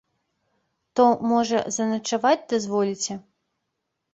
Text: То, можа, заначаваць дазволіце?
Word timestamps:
То, 0.99 1.05
можа, 1.31 1.59
заначаваць 1.77 2.49
дазволіце? 2.55 3.13